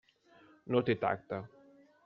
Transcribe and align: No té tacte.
No 0.75 0.81
té 0.89 0.97
tacte. 1.05 1.43